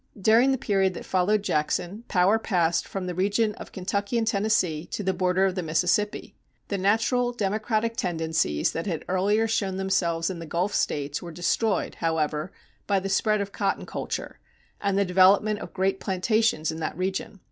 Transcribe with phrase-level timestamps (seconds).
[0.19, 4.85] During the period that followed Jackson, power passed from the region of Kentucky and Tennessee
[4.87, 6.33] to the border of the Mississippi.
[6.69, 11.93] The natural democratic tendencies that had earlier shown themselves in the Gulf States were destroyed,
[12.01, 12.51] however,
[12.87, 14.39] by the spread of cotton culture,
[14.81, 17.39] and the development of great plantations in that region.